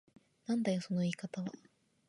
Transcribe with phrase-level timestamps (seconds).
[0.47, 1.47] なんだよその言い方は。